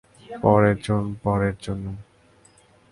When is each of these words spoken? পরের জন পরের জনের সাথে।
পরের 0.41 0.77
জন 0.81 1.03
পরের 1.23 1.55
জনের 1.61 1.95
সাথে। 1.95 2.09